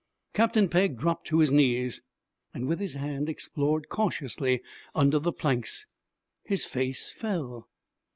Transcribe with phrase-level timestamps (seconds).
[0.33, 2.01] Captain Pegg dropped to his knees,
[2.55, 4.63] and with his hand explored cautiously
[4.95, 5.85] under the planks.
[6.43, 7.69] His face fell.